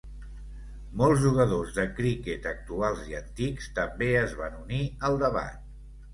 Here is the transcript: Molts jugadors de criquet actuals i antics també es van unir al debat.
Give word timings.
Molts 1.01 1.19
jugadors 1.25 1.73
de 1.75 1.85
criquet 1.99 2.47
actuals 2.53 3.05
i 3.13 3.19
antics 3.21 3.69
també 3.83 4.09
es 4.25 4.35
van 4.43 4.59
unir 4.65 4.83
al 5.11 5.23
debat. 5.29 5.63